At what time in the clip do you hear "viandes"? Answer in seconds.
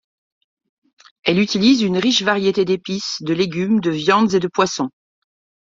3.91-4.33